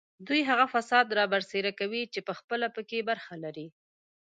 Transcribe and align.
دوی 0.27 0.41
هغه 0.49 0.65
فساد 0.73 1.05
رابرسېره 1.19 1.71
کوي 1.79 2.01
چې 2.13 2.19
پخپله 2.29 2.67
په 2.75 2.81
کې 2.89 3.07
برخه 3.09 3.33
لري 3.43 3.67